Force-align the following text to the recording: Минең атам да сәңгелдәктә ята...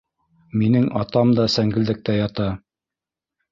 Минең 0.61 0.87
атам 1.01 1.35
да 1.41 1.45
сәңгелдәктә 1.57 2.19
ята... 2.19 2.51